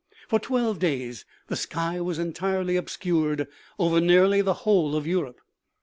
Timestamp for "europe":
5.05-5.41